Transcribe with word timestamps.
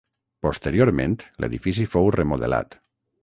Posteriorment 0.45 1.13
l'edifici 1.45 1.87
fou 1.93 2.11
remodelat. 2.17 2.79